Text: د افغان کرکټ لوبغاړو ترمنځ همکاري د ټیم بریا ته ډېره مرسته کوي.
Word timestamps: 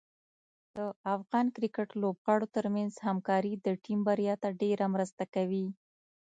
د 0.75 0.77
افغان 1.15 1.45
کرکټ 1.55 1.89
لوبغاړو 2.01 2.51
ترمنځ 2.55 2.93
همکاري 3.07 3.53
د 3.65 3.67
ټیم 3.83 3.99
بریا 4.07 4.35
ته 4.43 4.49
ډېره 4.61 4.85
مرسته 4.95 5.23
کوي. 5.33 5.65